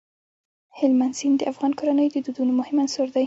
هلمند 0.79 1.13
سیند 1.19 1.37
د 1.39 1.43
افغان 1.51 1.71
کورنیو 1.79 2.13
د 2.15 2.17
دودونو 2.25 2.51
مهم 2.59 2.77
عنصر 2.83 3.07
دی. 3.13 3.19